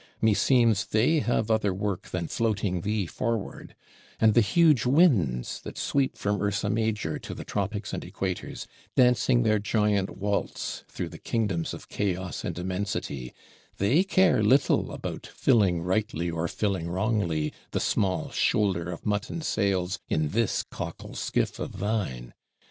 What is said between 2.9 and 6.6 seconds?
forward: and the huge Winds, that sweep from